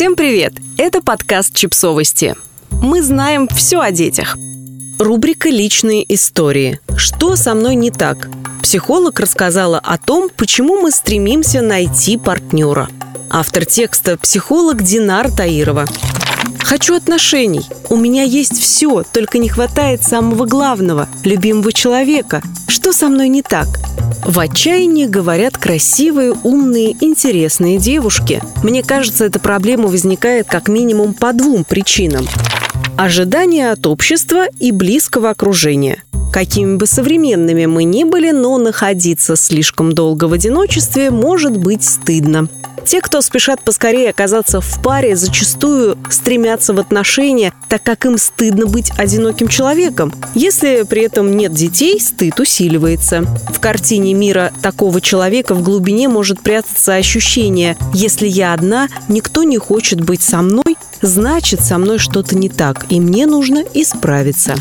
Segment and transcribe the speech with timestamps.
[0.00, 0.54] Всем привет!
[0.78, 2.34] Это подкаст «Чипсовости».
[2.70, 4.34] Мы знаем все о детях.
[4.98, 6.80] Рубрика «Личные истории».
[6.96, 8.30] Что со мной не так?
[8.62, 12.88] Психолог рассказала о том, почему мы стремимся найти партнера.
[13.28, 15.84] Автор текста– психолог Динар Таирова.
[16.60, 17.62] Хочу отношений.
[17.88, 22.42] У меня есть все, только не хватает самого главного– любимого человека.
[22.68, 23.66] Что со мной не так?
[24.24, 28.40] В отчаянии говорят красивые, умные, интересные девушки.
[28.62, 32.26] Мне кажется, эта проблема возникает как минимум по двум причинам.
[32.96, 36.04] Ожидания от общества и близкого окружения.
[36.32, 42.48] Какими бы современными мы ни были, но находиться слишком долго в одиночестве может быть стыдно.
[42.86, 48.66] Те, кто спешат поскорее оказаться в паре, зачастую стремятся в отношения, так как им стыдно
[48.66, 50.12] быть одиноким человеком.
[50.34, 53.22] Если при этом нет детей, стыд усиливается.
[53.52, 59.58] В картине мира такого человека в глубине может прятаться ощущение «если я одна, никто не
[59.58, 64.54] хочет быть со мной, значит, со мной что-то не так, и мне нужно исправиться».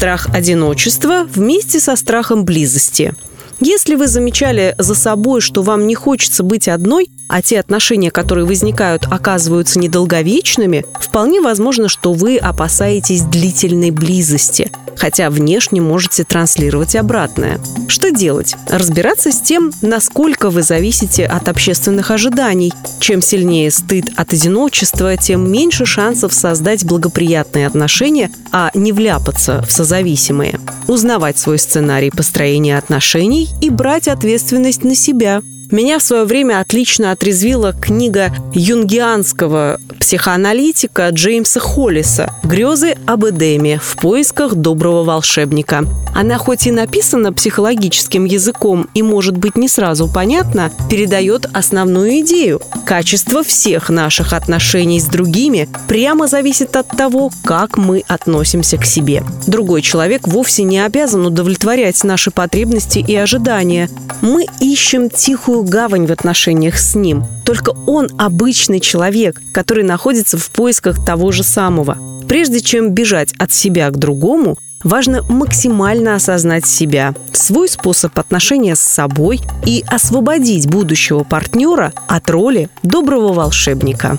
[0.00, 3.14] Страх одиночества вместе со страхом близости–
[3.60, 8.44] если вы замечали за собой, что вам не хочется быть одной, а те отношения, которые
[8.44, 17.60] возникают, оказываются недолговечными, вполне возможно, что вы опасаетесь длительной близости, хотя внешне можете транслировать обратное.
[17.86, 18.56] Что делать?
[18.68, 22.72] Разбираться с тем, насколько вы зависите от общественных ожиданий.
[22.98, 29.70] Чем сильнее стыд от одиночества, тем меньше шансов создать благоприятные отношения, а не вляпаться в
[29.70, 30.58] созависимые.
[30.88, 37.12] Узнавать свой сценарий построения отношений и брать ответственность на себя– меня в свое время отлично
[37.12, 43.80] отрезвила книга юнгианского психоаналитика Джеймса Холлиса «Грезы об Эдеме.
[43.82, 45.84] В поисках доброго волшебника».
[46.14, 52.60] Она хоть и написана психологическим языком и может быть не сразу понятна, передает основную идею.
[52.84, 59.22] Качество всех наших отношений с другими прямо зависит от того, как мы относимся к себе.
[59.46, 63.88] Другой человек вовсе не обязан удовлетворять наши потребности и ожидания.
[64.20, 67.24] Мы ищем тихую гавань в отношениях с ним.
[67.44, 71.96] Только он обычный человек, который находится в поисках того же самого.
[72.28, 78.80] Прежде чем бежать от себя к другому, важно максимально осознать себя, свой способ отношения с
[78.80, 84.18] собой и освободить будущего партнера от роли доброго волшебника.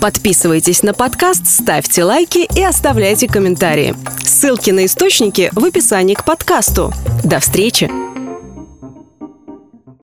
[0.00, 3.94] Подписывайтесь на подкаст, ставьте лайки и оставляйте комментарии.
[4.24, 6.92] Ссылки на источники в описании к подкасту.
[7.22, 8.09] До встречи!